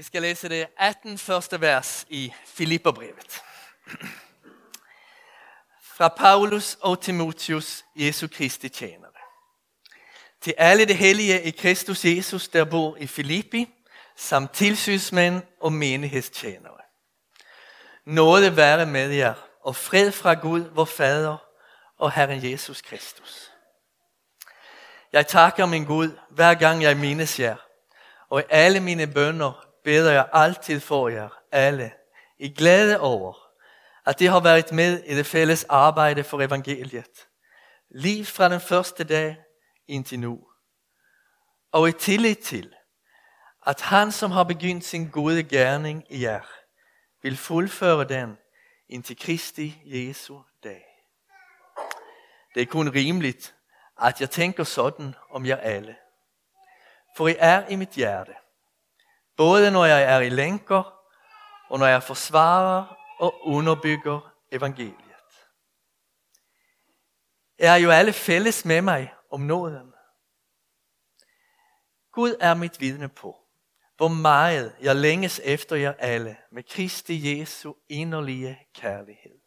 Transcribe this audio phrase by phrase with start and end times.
[0.00, 3.42] Vi skal læse det 18 første vers i Filipperbrevet.
[5.82, 9.10] Fra Paulus og Timotheus, Jesu Kristi tjenere.
[10.40, 13.74] Til alle de hellige i Kristus Jesus, der bor i Filippi,
[14.16, 16.80] samt tilsynsmænd og menighedstjenere.
[18.04, 21.36] Nåde være med jer, og fred fra Gud, vor Fader
[21.98, 23.50] og Herren Jesus Kristus.
[25.12, 27.56] Jeg takker min Gud, hver gang jeg mindes jer,
[28.30, 31.92] og i alle mine bønder beder jeg altid for jer alle,
[32.38, 33.50] i glæde over,
[34.06, 37.28] at det har været med i det fælles arbejde for evangeliet,
[37.90, 39.36] lige fra den første dag
[39.88, 40.40] indtil nu.
[41.72, 42.74] Og i tillid til,
[43.66, 46.46] at han som har begyndt sin gode gerning i jer,
[47.22, 48.38] vil fuldføre den
[48.88, 50.84] indtil Kristi Jesu dag.
[52.54, 53.54] Det er kun rimeligt,
[54.00, 55.96] at jeg tænker sådan om jer alle.
[57.16, 58.32] For I er i mit hjerte.
[59.36, 61.00] Både når jeg er i lænker,
[61.68, 64.94] og når jeg forsvarer og underbygger evangeliet.
[67.58, 69.92] Jeg er jo alle fælles med mig om nåden.
[72.12, 73.36] Gud er mit vidne på,
[73.96, 79.40] hvor meget jeg længes efter jer alle med Kristi Jesu inderlige kærlighed.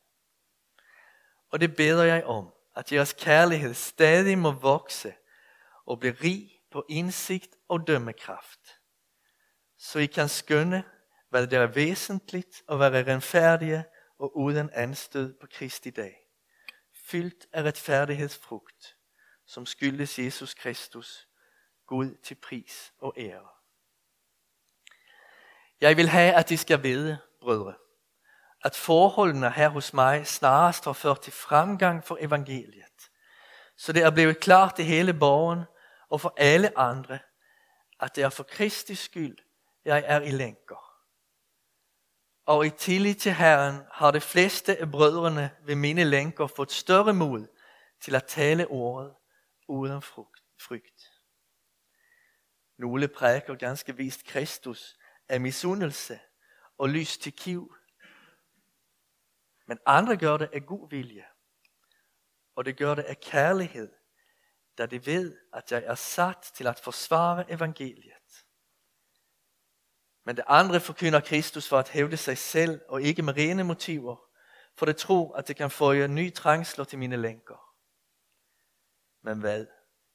[1.51, 5.13] Og det beder jeg om, at jeres kærlighed stadig må vokse
[5.85, 8.72] og blive rig på indsigt og dømmekraft,
[9.83, 10.83] så I kan skønne,
[11.29, 13.85] hvad der er væsentligt og være renfærdige
[14.19, 16.15] og uden anstød på Kristi dag.
[17.05, 18.95] Fyldt af retfærdighedsfrugt,
[19.45, 21.27] som skyldes Jesus Kristus,
[21.87, 23.47] Gud til pris og ære.
[25.81, 27.75] Jeg vil have, at I skal vide, brødre,
[28.63, 33.09] at forholdene her hos mig snarest har ført til fremgang for evangeliet.
[33.77, 35.63] Så det er blevet klart til hele borgen
[36.09, 37.19] og for alle andre,
[37.99, 39.37] at det er for Kristi skyld,
[39.85, 40.83] jeg er i lænker.
[42.45, 47.13] Og i tillid til Herren har de fleste af brødrene ved mine lænker fået større
[47.13, 47.47] mod
[48.01, 49.15] til at tale ordet
[49.67, 51.13] uden frygt.
[52.77, 56.19] Nogle præker ganske vist Kristus af misundelse
[56.77, 57.75] og lyst til kiv.
[59.67, 61.25] Men andre gør det af god vilje.
[62.55, 63.93] Og det gør det af kærlighed,
[64.77, 68.22] da de ved, at jeg er sat til at forsvare evangeliet.
[70.25, 74.15] Men det andre forkynder Kristus for at hævde sig selv og ikke med rene motiver,
[74.75, 77.75] for det tror, at det kan få jer ny trængsler til mine lænker.
[79.21, 79.67] Men hvad?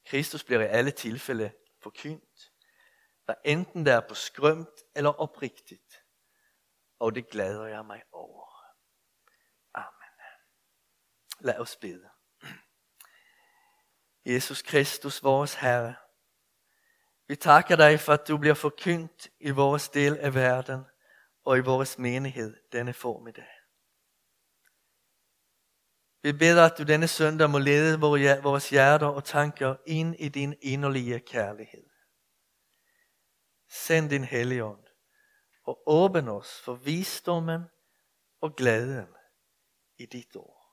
[0.05, 1.51] Kristus bliver i alle tilfælde
[1.83, 2.51] forkyndt,
[3.25, 6.03] hvad enten det er på skrømt eller oprigtigt,
[6.99, 8.45] og det glæder jeg mig over.
[9.73, 10.13] Amen.
[11.39, 12.09] Lad os bede.
[14.33, 15.95] Jesus Kristus, vores Herre,
[17.29, 20.85] vi takker dig for, at du bliver forkyndt i vores del af verden
[21.45, 23.47] og i vores menighed denne formiddag.
[26.21, 27.99] Vi beder, at du denne søndag må lede
[28.43, 31.89] vores hjerter og tanker ind i din inderlige kærlighed.
[33.69, 34.83] Send din helligånd
[35.63, 37.63] og åbn os for visdommen
[38.41, 39.07] og glæden
[39.97, 40.65] i dit ord.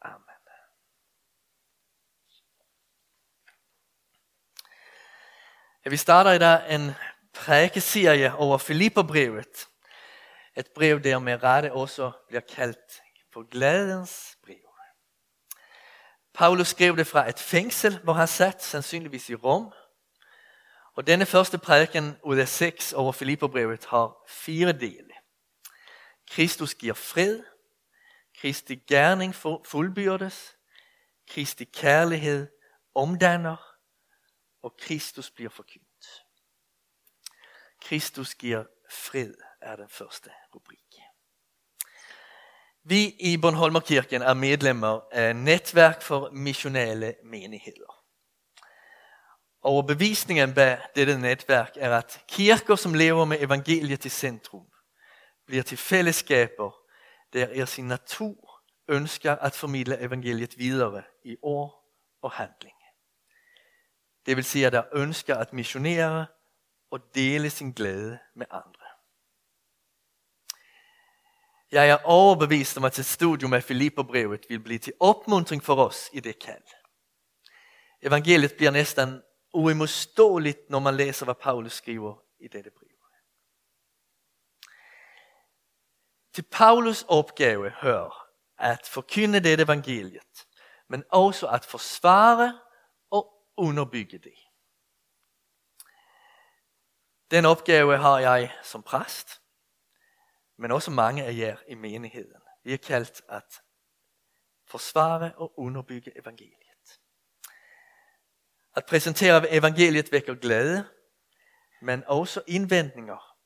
[0.00, 0.36] Amen.
[5.86, 6.94] Ja, vi starter i dag en
[7.34, 9.68] prækeserie over Filipperbrevet.
[10.56, 13.02] Et brev, der med rette også bliver kaldt
[13.32, 14.56] for glædens brev.
[16.34, 19.72] Paulus skrev det fra et fængsel, hvor han satt, sandsynligvis i Rom.
[20.94, 25.12] Og denne første prædiken ud af seks over Filipperbrevet har fire dele.
[26.30, 27.42] Kristus giver fred,
[28.40, 29.34] Kristi gerning
[29.66, 30.56] fuldbyrdes,
[31.28, 32.48] Kristi kærlighed
[32.94, 33.75] omdanner,
[34.66, 36.24] og Kristus bliver forkyndt.
[37.82, 40.94] Kristus giver fred er den første rubrik.
[42.84, 48.04] Vi i Bornholmerkirken er medlemmer af Netværk for Missionale Menigheder.
[49.62, 54.66] Og bevisningen bag dette netværk er, at kirker, som lever med evangeliet i centrum,
[55.46, 56.70] bliver til fællesskaber,
[57.32, 61.84] der i sin natur ønsker at formidle evangeliet videre i ord
[62.22, 62.75] og handling.
[64.26, 66.26] Det vil sige, at der ønsker at missionere
[66.90, 68.86] og dele sin glæde med andre.
[71.72, 76.10] Jeg er overbevist om, at et studium af Filipperbrevet vil blive til opmuntring for os
[76.12, 76.62] i det kald.
[78.02, 79.22] Evangeliet bliver næsten
[79.54, 82.88] uimodståeligt, når man læser, hvad Paulus skriver i dette brev.
[86.34, 88.26] Til Paulus opgave hører
[88.58, 90.46] at forkynde det evangeliet,
[90.88, 92.60] men også at forsvare
[93.56, 94.34] underbygge det.
[97.30, 99.42] Den opgave har jeg som præst,
[100.56, 102.42] men også mange af jer i menigheden.
[102.64, 103.62] Vi er kaldt at
[104.66, 107.00] forsvare og underbygge evangeliet.
[108.76, 110.88] At præsentere evangeliet vækker glæde,
[111.82, 113.36] men også indvendinger.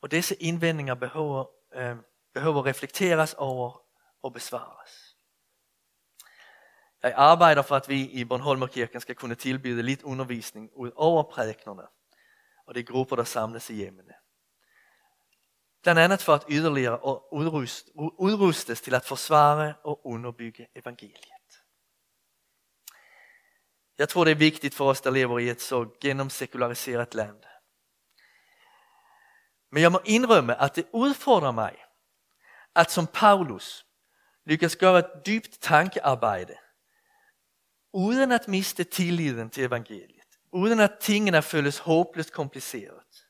[0.00, 1.44] Og disse indvendinger behøver,
[1.74, 1.96] øh,
[2.34, 3.82] behøver reflekteres over
[4.22, 5.07] og besvares.
[7.02, 11.82] Jeg arbejder for, at vi i Bornholmerkirken skal kunne tilbyde lidt undervisning ud over prædiknerne
[12.66, 14.14] og de grupper, der samles i hjemmene.
[15.82, 16.98] Blandt andet for at yderligere
[18.18, 21.62] udrustes til at forsvare og underbygge evangeliet.
[23.98, 27.44] Jeg tror det är viktigt för oss, der lever i ett så genomsekulariserat land.
[29.70, 31.84] Men jag må indrømme, at det udfordrer mig,
[32.74, 33.86] at som Paulus
[34.44, 36.56] lyckas gøre et dybt tankearbejde,
[37.92, 43.28] uden at miste tilliden til evangeliet, uden at tingene føles håbløst kompliceret,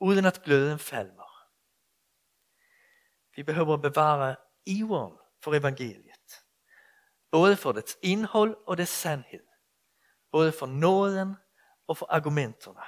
[0.00, 1.48] uden at gløden falmer.
[3.36, 4.36] Vi behøver bevare
[4.66, 6.44] iveren for evangeliet,
[7.30, 9.46] både for dets indhold og dets sandhed,
[10.32, 11.36] både for nåden
[11.86, 12.82] og for argumenterne.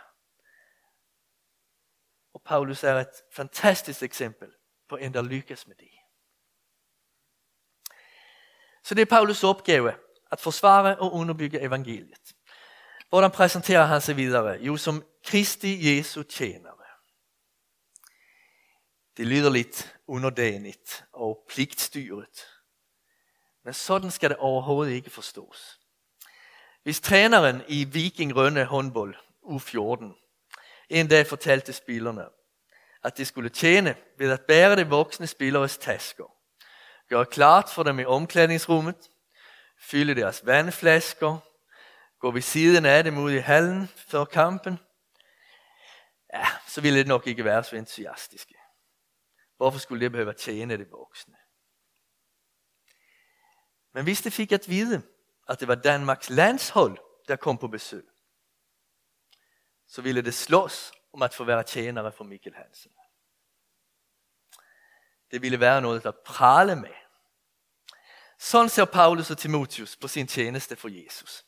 [2.35, 4.55] Og Paulus er et fantastisk eksempel
[4.89, 5.91] på en, der lykkes med det.
[8.83, 10.04] Så det er Paulus opgave
[10.35, 12.35] at forsvare og underbygge evangeliet.
[13.09, 14.59] Hvordan præsenterer han sig videre?
[14.61, 16.75] Jo, som Kristi Jesu tjenere.
[19.17, 22.47] Det lyder lidt underdanigt og pligtstyret.
[23.65, 25.81] Men sådan skal det overhovedet ikke forstås.
[26.83, 29.15] Hvis træneren i Viking Rønne håndbold
[29.45, 30.21] U14
[30.89, 32.25] en dag fortalte spillerne,
[33.05, 36.33] at de skulle tjene ved at bære de voksne spilleres tasker,
[37.09, 39.11] gøre klart for dem i omklædningsrummet,
[39.85, 41.39] fylde deres vandflasker,
[42.19, 44.79] gå ved siden af dem ud i hallen før kampen,
[46.33, 48.55] ja, så ville det nok ikke være så entusiastiske.
[49.57, 51.37] Hvorfor skulle det behøve at tjene de voksne?
[53.93, 55.03] Men hvis de fik at vide,
[55.49, 56.99] at det var Danmarks landshold,
[57.29, 58.05] der kom på besøg,
[59.87, 62.93] så ville det slås om at få være tjenere for Mikkel Hansen.
[65.31, 67.04] Det ville være noget at prale med.
[68.45, 71.47] Sådan ser Paulus og Timotius på sin tjeneste for Jesus.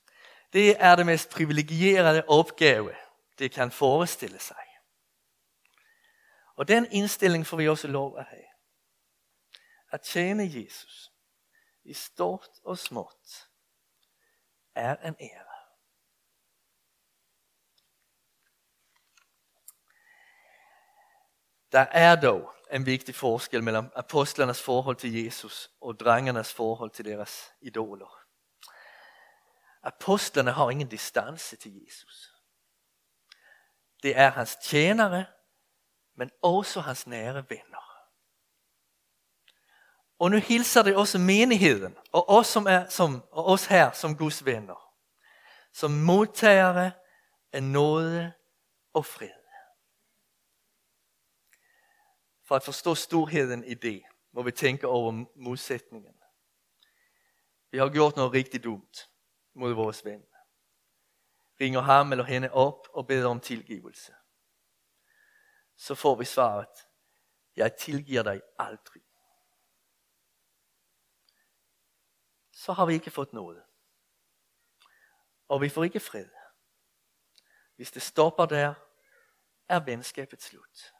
[0.52, 2.94] Det er det mest privilegierede opgave,
[3.38, 4.64] det kan forestille sig.
[6.54, 8.44] Og den indstilling får vi også lov at have.
[9.90, 11.12] At tjene Jesus
[11.84, 13.48] i stort og småt
[14.74, 15.56] er en ære.
[21.72, 27.04] Der er dog en vigtig forskel mellem apostlernes forhold til Jesus og drengernes forhold til
[27.04, 28.20] deres idoler.
[29.82, 32.34] Apostlerne har ingen distance til Jesus.
[34.02, 35.24] Det er hans tjenere,
[36.16, 37.86] men også hans nære venner.
[40.18, 44.16] Og nu hilser det også menigheden og os, som er, som, og os her som
[44.16, 44.92] Guds venner,
[45.72, 46.92] som modtagere
[47.52, 48.32] af nåde
[48.92, 49.35] og fred.
[52.46, 54.02] For at forstå storheden i det,
[54.32, 56.22] må vi tænke over modsætningen.
[57.70, 59.10] Vi har gjort noget rigtig dumt
[59.54, 60.26] mod vores ven.
[61.60, 64.14] Ringer ham eller hende op og beder om tilgivelse.
[65.76, 66.88] Så får vi svaret,
[67.56, 69.02] jeg tilgiver dig aldrig.
[72.52, 73.64] Så har vi ikke fået noget.
[75.48, 76.28] Og vi får ikke fred.
[77.76, 78.74] Hvis det stopper der,
[79.68, 80.95] er venskabet slut.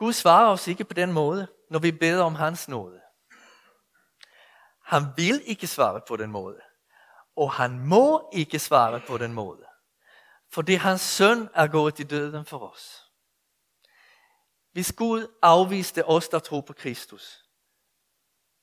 [0.00, 3.00] Gud svarer os ikke på den måde, når vi beder om hans nåde.
[4.84, 6.60] Han vil ikke svare på den måde.
[7.36, 9.66] Og han må ikke svare på den måde.
[10.52, 13.10] Fordi hans søn er gået i døden for os.
[14.72, 17.44] Hvis Gud afviste os, der tror på Kristus,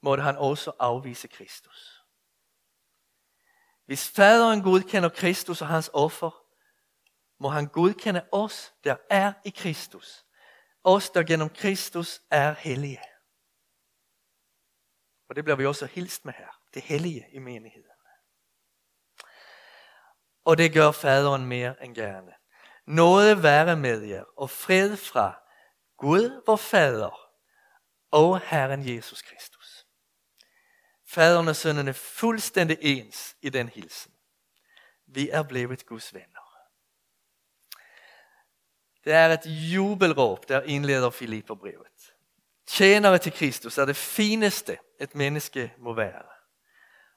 [0.02, 2.04] måtte han også afvise Kristus.
[3.86, 6.44] Hvis faderen godkender Kristus og hans offer,
[7.40, 10.27] må han godkende os, der er i Kristus
[10.88, 13.02] os, der gennem Kristus er hellige.
[15.30, 16.62] Og det bliver vi også hilst med her.
[16.74, 17.92] Det hellige i menigheden.
[20.46, 22.34] Og det gør faderen mere end gerne.
[22.86, 25.40] Noget være med jer og fred fra
[25.98, 27.32] Gud, vor fader
[28.12, 29.86] og Herren Jesus Kristus.
[31.08, 34.14] Faderen og sønnen er fuldstændig ens i den hilsen.
[35.08, 36.47] Vi er blevet Guds venner.
[39.08, 42.14] Det er et jubelråb, der indleder Filipperbrevet.
[42.66, 46.24] Tjenere til Kristus er det fineste, et menneske må være.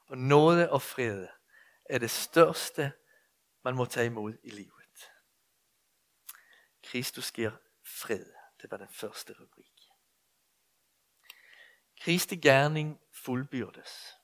[0.07, 1.27] Og nåde og fred
[1.85, 2.91] er det største
[3.63, 5.11] man må tage imod i livet.
[6.83, 7.51] Kristus giver
[7.85, 8.25] fred.
[8.61, 9.89] Det var den første rubrik.
[12.01, 14.17] Kristi gerning fuldbyrdes.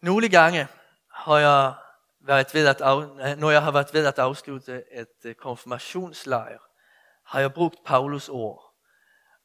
[0.00, 0.68] Nogle gange
[1.10, 1.74] har jeg
[2.20, 6.58] været ved at, af, øh, når jeg har været ved at afslutte et øh, konfirmationslejr,
[7.24, 8.70] har jeg brugt Paulus ord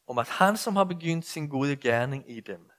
[0.07, 2.71] om at han som har begyndt sin gode gerning i dem,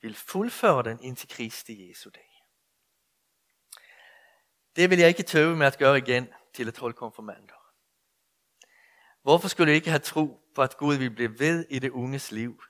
[0.00, 2.28] vil fuldføre den indtil Kristi Jesu dag.
[4.76, 7.54] Det vil jeg ikke tøve med at gøre igen til et hold konfirmander.
[9.22, 12.32] Hvorfor skulle jeg ikke have tro på at Gud vil blive ved i det unges
[12.32, 12.62] liv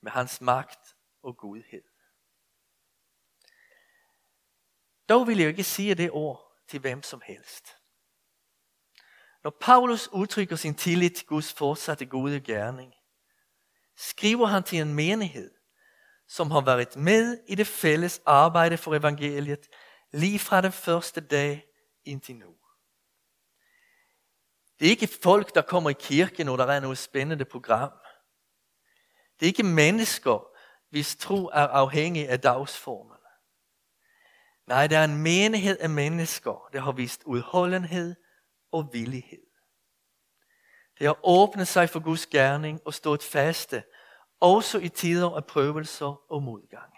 [0.00, 1.82] med hans magt og godhed?
[5.08, 7.76] Dog vil jeg ikke sige det ord til hvem som helst.
[9.44, 12.94] Når Paulus udtrykker sin tillid til Guds fortsatte gode gerning,
[13.96, 15.50] skriver han til en menighed,
[16.28, 19.68] som har været med i det fælles arbejde for evangeliet
[20.12, 21.64] lige fra den første dag
[22.04, 22.54] indtil nu.
[24.78, 27.92] Det er ikke folk, der kommer i kirken, når der er noget spændende program.
[29.40, 30.46] Det er ikke mennesker,
[30.90, 33.17] hvis tro er afhængig af dagsformen.
[34.68, 38.16] Nej, der er en menighed af mennesker, der har vist udholdenhed
[38.72, 39.46] og villighed.
[40.98, 43.84] Det har åbnet sig for Guds gerning og stået faste,
[44.40, 46.92] også i tider af prøvelser og modgang.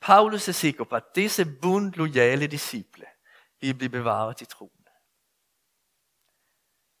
[0.00, 3.06] Paulus er sikker på, at disse bundlojale disciple
[3.60, 4.86] vil blive bevaret i troen.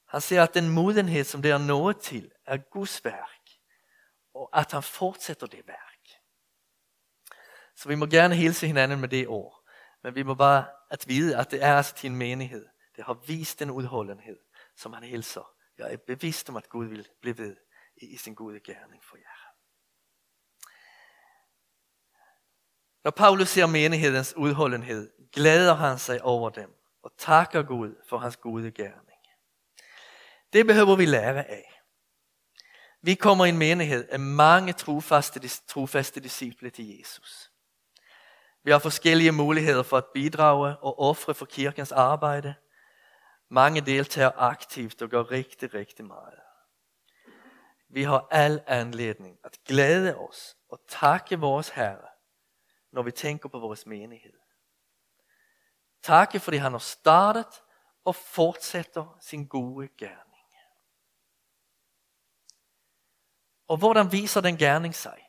[0.08, 3.40] Han ser, at den modenhed, som det er nået til, er Guds værk,
[4.34, 5.93] og at han fortsætter det værk.
[7.76, 9.64] Så vi må gerne hilse hinanden med det ord.
[10.02, 12.66] Men vi må bare at vide, at det er altså din en menighed.
[12.96, 14.38] Det har vist den udholdenhed,
[14.76, 15.50] som han hilser.
[15.78, 17.56] Jeg er bevidst om, at Gud vil blive ved
[17.96, 19.54] i sin gode gerning for jer.
[23.04, 28.36] Når Paulus ser menighedens udholdenhed, glæder han sig over dem og takker Gud for hans
[28.36, 29.18] gode gerning.
[30.52, 31.82] Det behøver vi lære af.
[33.02, 37.50] Vi kommer i en menighed af mange trofaste, trofaste disciple til Jesus.
[38.64, 42.54] Vi har forskellige muligheder for at bidrage og ofre for kirkens arbejde.
[43.48, 46.40] Mange deltager aktivt og gør rigtig, rigtig meget.
[47.88, 52.08] Vi har al anledning at glæde os og takke vores Herre,
[52.92, 54.38] når vi tænker på vores menighed.
[56.02, 57.62] Takke fordi han har startet
[58.04, 60.44] og fortsætter sin gode gerning.
[63.68, 65.28] Og hvordan viser den gerning sig?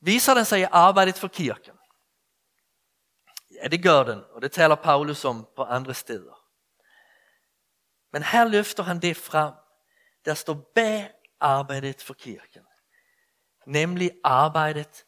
[0.00, 1.79] Viser den sig i arbejdet for kirken?
[3.62, 6.46] Ja, det gør den, og det taler Paulus om på andre steder.
[8.12, 9.54] Men her løfter han det frem,
[10.24, 12.62] der står bag arbejdet for kirken.
[13.66, 15.04] Nemlig arbejdet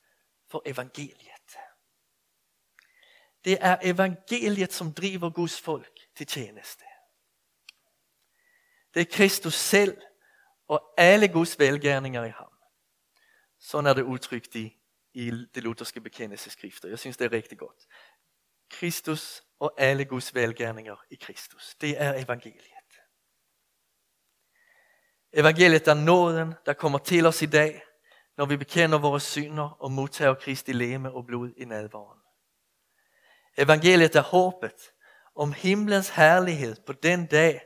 [0.50, 1.32] for evangeliet.
[3.44, 6.84] Det er evangeliet, som driver Guds folk til tjeneste.
[8.94, 10.02] Det er Kristus selv
[10.68, 12.52] og alle Guds velgærninger i ham.
[13.58, 14.76] Sådan er det udtrykt i,
[15.12, 16.88] i det lutherske bekendelseskrifter.
[16.88, 17.86] Jeg synes, det er rigtig godt.
[18.72, 21.74] Kristus og alle Guds velgærninger i Kristus.
[21.80, 22.72] Det er evangeliet.
[25.32, 27.82] Evangeliet er nåden, der kommer til os i dag,
[28.36, 32.20] når vi bekender vores synder og modtager Kristi leme og blod i nadvaren.
[33.56, 34.92] Evangeliet er håbet
[35.34, 37.60] om himlens herlighed på den dag,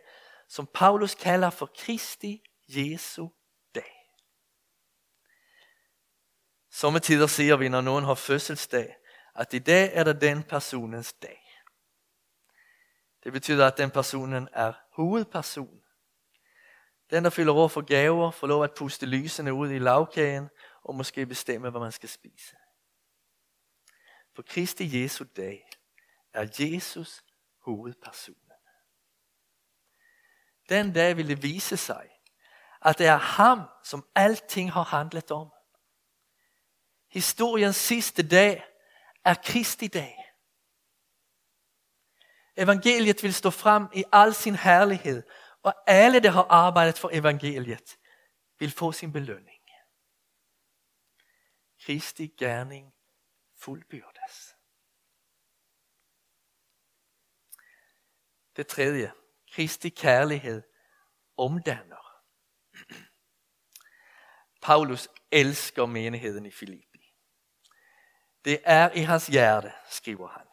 [0.49, 3.29] som Paulus kalder for Kristi Jesu
[3.75, 4.11] dag.
[6.71, 8.97] Sommetider siger vi, når nogen har fødselsdag,
[9.39, 11.43] at i dag er det den personens dag.
[13.25, 15.83] Det betyder, at den personen er hovedperson.
[17.11, 20.49] Den, der fylder over for gaver, får lov at puste lysene ud i lavkagen
[20.83, 22.57] og måske bestemme, hvad man skal spise.
[24.35, 25.71] På Kristi Jesu dag
[26.33, 27.25] er Jesus
[27.61, 28.41] hovedpersonen.
[30.69, 32.09] Den dag vil det vise sig,
[32.85, 35.53] at det er ham, som alting har handlet om.
[37.11, 38.65] Historiens sidste dag
[39.27, 40.17] er Kristi dag.
[42.57, 45.23] Evangeliet vil stå frem i al sin herlighed,
[45.63, 47.99] og alle, der har arbejdet for evangeliet,
[48.59, 49.63] vil få sin belønning.
[51.85, 52.95] Kristi gerning
[53.57, 54.57] fuldbyrdes.
[58.57, 59.13] Det tredje,
[59.53, 60.63] Kristi kærlighed
[61.37, 62.23] omdanner.
[64.67, 66.96] Paulus elsker menigheden i Filippi.
[68.47, 70.47] Det er i hans hjerte, skriver han.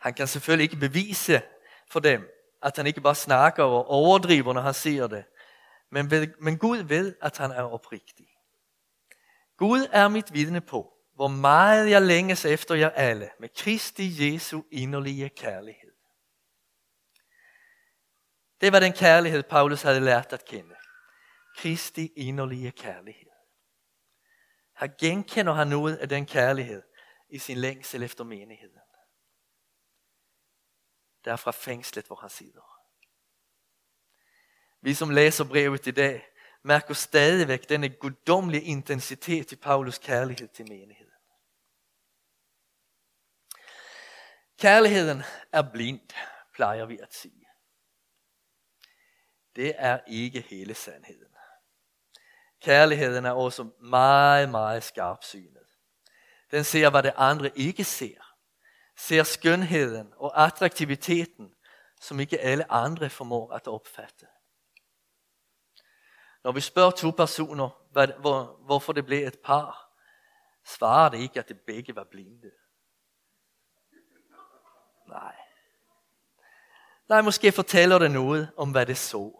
[0.00, 1.42] Han kan selvfølgelig ikke bevise
[1.90, 2.28] for dem,
[2.62, 5.24] at han ikke bare snakker og overdriver, når han siger det.
[5.90, 8.26] Men, ved, men Gud ved, at han er oprigtig.
[9.56, 14.62] Gud er mit vidne på, hvor meget jeg længes efter jer alle med Kristi Jesu
[14.70, 15.92] inderlige kærlighed.
[18.60, 20.74] Det var den kærlighed, Paulus havde lært at kende.
[21.56, 23.29] Kristi inderlige kærlighed.
[24.80, 26.82] Her genkender han noget af den kærlighed
[27.28, 28.78] i sin længsel efter menigheden.
[31.24, 32.80] Der fra fængslet, hvor han sidder.
[34.80, 36.28] Vi som læser brevet i dag,
[36.62, 41.12] mærker stadigvæk denne guddommelige intensitet i Paulus kærlighed til menigheden.
[44.58, 45.22] Kærligheden
[45.52, 46.10] er blind,
[46.54, 47.46] plejer vi at sige.
[49.56, 51.29] Det er ikke hele sandheden.
[52.60, 55.66] Kærligheden er også meget, meget skarpsynet.
[56.50, 58.34] Den ser, hvad det andre ikke ser.
[58.96, 61.54] Ser skønheden og attraktiviteten,
[62.00, 64.26] som ikke alle andre formår at opfatte.
[66.44, 69.90] Når vi spørger to personer, hvad, hvor, hvorfor det blev et par,
[70.66, 72.50] svarer det ikke, at det begge var blinde.
[75.08, 75.36] Nej.
[77.08, 79.39] Nej, måske fortæller det noget om, hvad det så.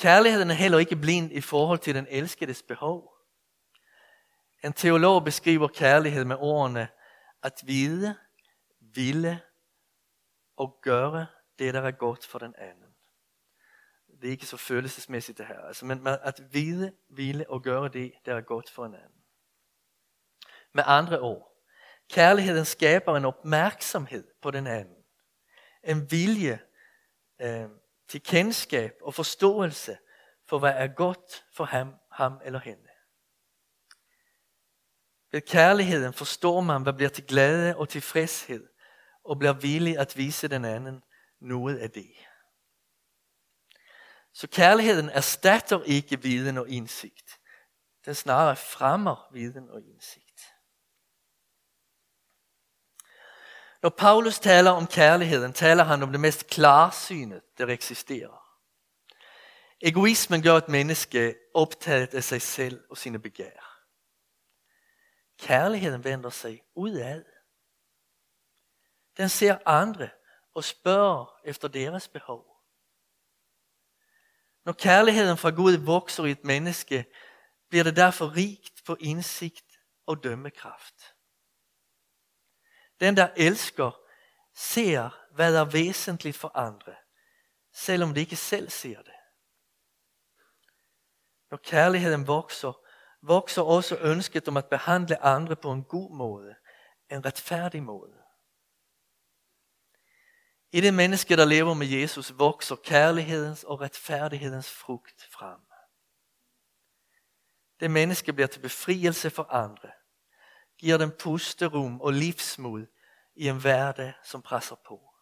[0.00, 3.14] Kærligheden er heller ikke blind i forhold til den elskedes behov.
[4.64, 6.88] En teolog beskriver kærlighed med ordene
[7.42, 8.16] at vide,
[8.80, 9.40] ville
[10.56, 11.26] og gøre
[11.58, 12.94] det, der er godt for den anden.
[14.20, 18.12] Det er ikke så følelsesmæssigt det her, altså, men at vide, ville og gøre det,
[18.26, 19.22] der er godt for en anden.
[20.72, 21.56] Med andre ord,
[22.10, 25.04] kærligheden skaber en opmærksomhed på den anden.
[25.84, 26.60] En vilje
[27.42, 27.68] øh,
[28.10, 29.98] til kendskab og forståelse
[30.48, 32.88] for, hvad er godt for ham, ham eller hende.
[35.32, 38.68] Ved kærligheden forstår man, hvad bliver til glæde og tilfredshed,
[39.24, 41.02] og bliver villig at vise den anden
[41.40, 42.10] noget af det.
[44.32, 47.38] Så kærligheden erstatter ikke viden og indsigt.
[48.04, 50.29] Den snarere fremmer viden og indsigt.
[53.82, 58.40] Når Paulus taler om kærligheden, taler han om det mest klarsynet, der eksisterer.
[59.80, 63.70] Egoismen gør et menneske optaget af sig selv og sine begær.
[65.38, 67.24] Kærligheden vender sig udad.
[69.16, 70.10] Den ser andre
[70.54, 72.46] og spørger efter deres behov.
[74.64, 77.04] Når kærligheden fra Gud vokser i et menneske,
[77.68, 81.09] bliver det derfor rigt på indsigt og dømmekraft.
[83.00, 84.00] Den, der elsker,
[84.54, 86.94] ser, hvad er væsentligt for andre,
[87.72, 89.14] selvom de ikke selv ser det.
[91.50, 92.72] Når kærligheden vokser,
[93.22, 96.54] vokser også ønsket om at behandle andre på en god måde,
[97.10, 98.16] en retfærdig måde.
[100.72, 105.60] I det menneske, der lever med Jesus, vokser kærlighedens og retfærdighedens frugt frem.
[107.80, 109.90] Det menneske bliver til befrielse for andre,
[110.80, 112.86] giver dem pusterum og livsmod
[113.34, 115.14] i en hverdag, som presser på.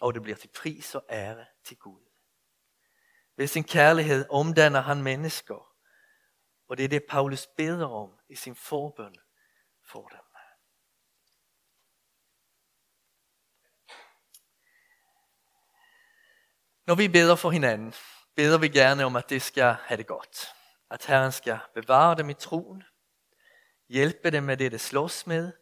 [0.00, 2.00] Og det bliver til pris og ære til Gud.
[3.36, 5.72] Ved sin kærlighed omdanner han mennesker,
[6.68, 9.16] og det er det, Paulus beder om i sin forbøn
[9.84, 10.20] for dem.
[16.86, 17.94] Når vi beder for hinanden,
[18.34, 20.55] beder vi gerne om, at det skal have det godt.
[20.90, 22.82] At Herren skal bevare dem i troen,
[23.88, 25.52] hjælpe dem med det, det slås med,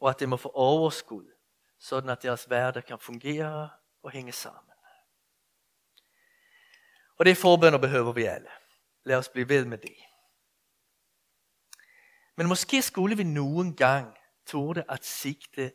[0.00, 1.32] og at det må få overskud,
[1.78, 3.70] sådan at deres hverdag kan fungere
[4.02, 4.72] og hænge sammen.
[7.18, 8.48] Og det forbønder behøver vi alle.
[9.04, 9.96] Lad os blive ved med det.
[12.36, 14.16] Men måske skulle vi nogen gang
[14.46, 15.72] tåle at sigte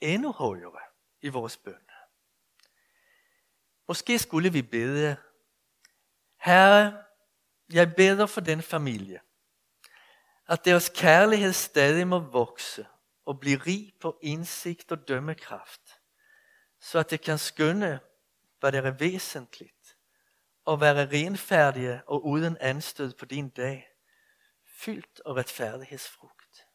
[0.00, 0.80] endnu højere
[1.20, 1.88] i vores bøn.
[3.88, 5.16] Måske skulle vi bede,
[6.40, 7.04] Herre,
[7.72, 9.20] jeg beder for den familie,
[10.48, 12.86] at deres kærlighed stadig må vokse
[13.24, 15.80] og blive rig på indsigt og dømmekraft,
[16.80, 18.00] så at det kan skønne,
[18.60, 19.96] hvad der er væsentligt,
[20.64, 23.88] og være renfærdige og uden anstød på din dag,
[24.64, 26.66] fyldt af retfærdighedsfrugt.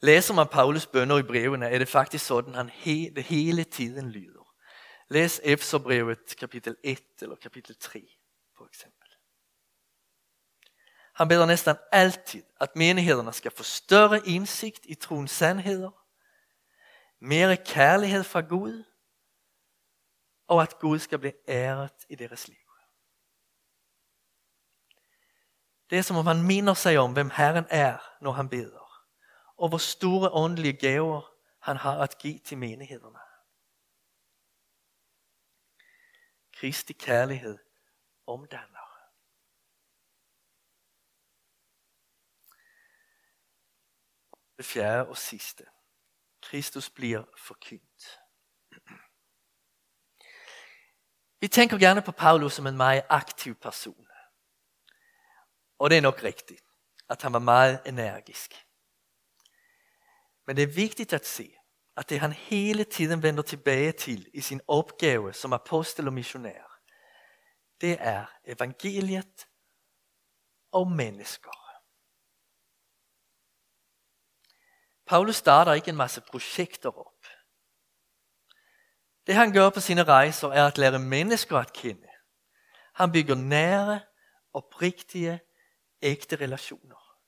[0.00, 4.54] Læser man Paulus bønder i brevene, er det faktisk sådan, han hele, hele tiden lyder.
[5.08, 8.15] Læs Efeserbrevet kapitel 1 eller kapitel 3
[8.56, 9.08] for eksempel.
[11.12, 15.92] Han beder nästan alltid att menigheterna ska få större insikt i trons sandheder,
[17.18, 18.84] mer kärlighet fra Gud
[20.46, 22.58] och att Gud ska bli ärat i deras liv.
[25.86, 28.86] Det är som om han minner sig om vem Herren är när han beder
[29.56, 31.24] och hvor stora åndelige gaver
[31.58, 33.20] han har att ge till menigheterna.
[36.50, 37.58] Kristi kærlighed
[38.26, 38.86] omdanner.
[44.56, 45.66] Det fjerde og sidste.
[46.42, 48.20] Kristus bliver forkyndt.
[51.40, 54.08] Vi tænker gerne på Paulus som en meget aktiv person.
[55.78, 56.64] Og det er nok rigtigt,
[57.08, 58.66] at han var meget energisk.
[60.46, 61.56] Men det er vigtigt at se,
[61.96, 66.75] at det han hele tiden vender tilbage til i sin opgave som apostel og missionær,
[67.80, 69.46] det er evangeliet
[70.72, 71.50] og mennesker.
[75.06, 77.26] Paulus starter ikke en masse projekter op.
[79.26, 82.08] Det han gør på sine rejser er at lære mennesker at kende.
[82.94, 84.00] Han bygger nære,
[84.52, 85.40] oprigtige,
[86.02, 87.18] ægte relationer.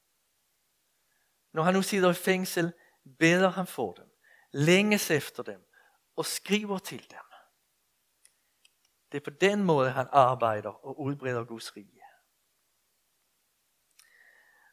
[1.53, 2.73] Når han nu sidder i fængsel,
[3.19, 4.11] beder han for dem,
[4.53, 5.61] længes efter dem
[6.17, 7.28] og skriver til dem.
[9.13, 12.03] Det er på den måde, han arbejder og udbreder Guds rige.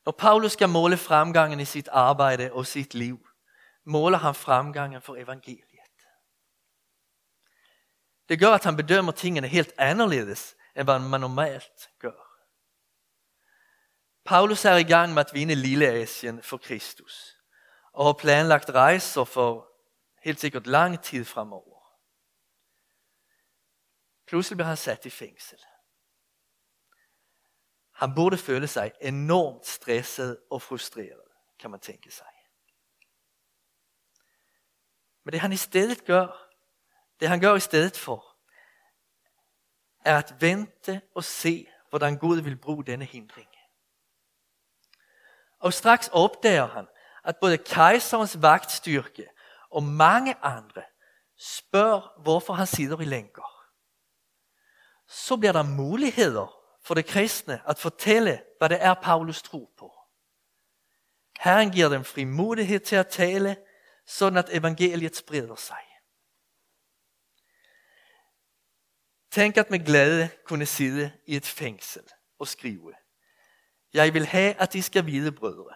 [0.05, 3.27] Når Paulus skal måle fremgangen i sit arbejde og sit liv,
[3.85, 5.75] måler han fremgangen for evangeliet.
[8.29, 12.25] Det gør, at han bedømmer tingene helt anderledes, end hvad man normalt gør.
[14.25, 17.37] Paulus er i gang med at vinde Lille Asien for Kristus,
[17.93, 19.67] og har planlagt rejser for
[20.23, 21.84] helt sikkert lang tid fremover.
[24.35, 25.65] Pludselig bliver han sat i fængsel.
[27.93, 31.21] Han borde føle sig enormt stresset og frustreret,
[31.59, 32.27] kan man tænke sig.
[35.23, 36.49] Men det han i stedet gør,
[37.19, 38.37] det han gør i stedet for,
[40.05, 43.49] er at vente og se, hvordan Gud vil bruge denne hindring.
[45.59, 46.87] Og straks opdager han,
[47.23, 49.27] at både kejserens vagtstyrke
[49.69, 50.83] og mange andre
[51.37, 53.54] spørger, hvorfor han sidder i lænker.
[55.07, 59.91] Så bliver der muligheder for det kristne at fortælle, hvad det er, Paulus tror på.
[61.39, 63.57] Herren giver dem frimodighed til at tale,
[64.07, 65.81] sådan at evangeliet spreder sig.
[69.31, 72.03] Tænk at med glæde kunne sidde i et fængsel
[72.39, 72.93] og skrive.
[73.93, 75.75] Jeg vil have, at I skal vide, brødre,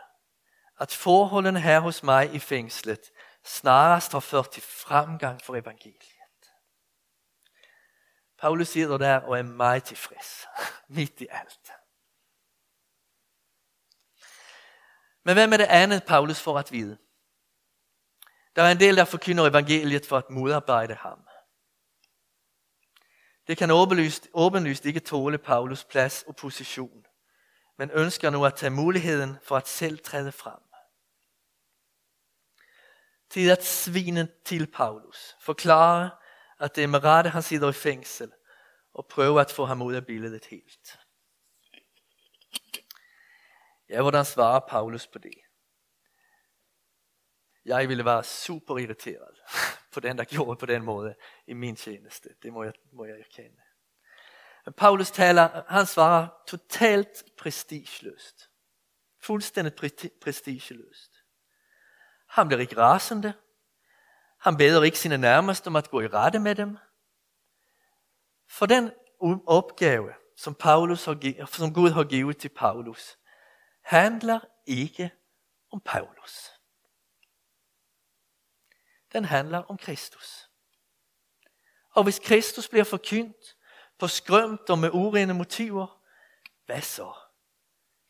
[0.80, 3.12] at forholdene her hos mig i fængslet
[3.46, 6.19] snarest har ført til fremgang for evangeliet.
[8.42, 10.46] Paulus sidder der og er meget tilfreds,
[10.98, 11.72] midt i alt.
[15.24, 16.98] Men hvad med det andet, Paulus får at vide?
[18.56, 21.28] Der er en del, der forkynder evangeliet for at modarbejde ham.
[23.48, 27.06] Det kan åbenlyst, åbenlyst ikke tåle Paulus plads og position,
[27.78, 30.60] men ønsker nu at tage muligheden for at selv træde frem.
[33.30, 36.10] Til at svine til Paulus, forklare,
[36.60, 38.32] at det er med rette, han sidder i fængsel,
[38.94, 41.00] og prøver at få ham ud af billedet helt.
[43.90, 45.34] Ja, hvordan svarer Paulus på det?
[47.66, 49.38] Jeg ville være super irriteret
[49.94, 51.16] på den, der gjorde på den måde
[51.48, 52.30] i min tjeneste.
[52.44, 53.62] Det må jeg, må jeg erkende.
[54.66, 58.50] Men Paulus taler, han svarer totalt prestigeløst.
[59.22, 59.76] Fuldstændigt
[60.22, 61.12] prestigeløst.
[62.28, 63.34] Han bliver ikke rasende.
[64.40, 66.78] Han beder ikke sine nærmeste om at gå i rette med dem.
[68.50, 68.92] For den
[69.48, 73.18] opgave, som, Paulus har, som Gud har givet til Paulus,
[73.82, 75.12] handler ikke
[75.72, 76.52] om Paulus.
[79.14, 80.50] Den handler om Kristus.
[81.92, 83.58] Og hvis Kristus bliver forkyndt
[83.98, 86.04] på skrømt og med urene motiver,
[86.66, 87.14] hvad så?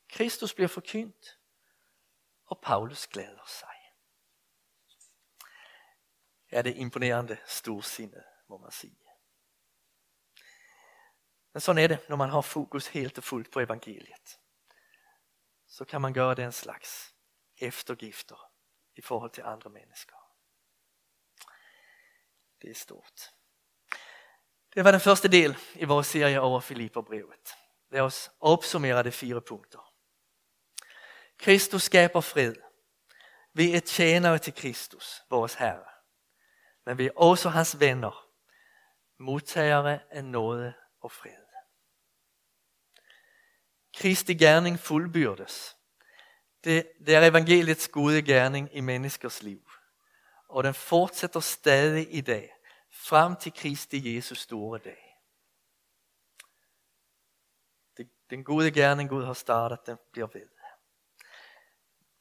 [0.09, 1.37] Kristus bliver forkyndt,
[2.45, 3.68] og Paulus glæder sig
[6.49, 8.99] er det imponerende storsindet, må man sige.
[11.53, 14.39] Men sådan er det, når man har fokus helt och fullt på evangeliet.
[15.67, 17.13] Så kan man göra den slags
[17.57, 18.51] eftergifter
[18.95, 20.19] i forhold till andra människor.
[22.61, 23.31] Det är stort.
[24.73, 27.55] Det var den första del i vår serie over Filipperbrevet.
[27.91, 29.93] Lad os opsummere de fire punkter.
[31.37, 32.55] Kristus skaber fred.
[33.53, 35.88] Vi er tjenere til Kristus, vores Herre.
[36.89, 38.29] Men vi er også hans venner,
[39.17, 41.45] modtagere af nåde og fred.
[43.93, 45.77] Kristi gerning fuldbyrdes.
[46.63, 49.71] Det, det er evangeliets gode gerning i menneskers liv.
[50.47, 52.53] Og den fortsætter stadig i dag,
[52.91, 55.19] frem til Kristi Jesus store dag.
[57.97, 60.49] Det, den gode gerning Gud har startet, den bliver ved.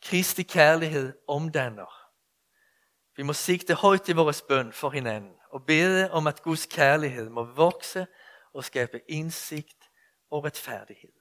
[0.02, 2.07] Kristi kærlighed omdanner.
[3.18, 7.28] Vi må sigte højt i vores bøn for hinanden og bede om at Guds kærlighed
[7.28, 8.06] må vokse
[8.54, 9.90] og skabe indsigt
[10.30, 11.12] og retfærdighed.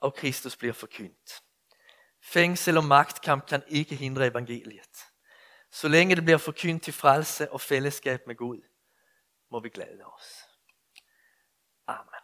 [0.00, 1.42] Og Kristus bliver forkyndt.
[2.22, 5.04] Fængsel og magtkamp kan ikke hindre evangeliet.
[5.70, 8.62] Så længe det bliver forkyndt til frelse og fællesskab med Gud,
[9.50, 10.44] må vi glæde os.
[11.86, 12.23] Amen.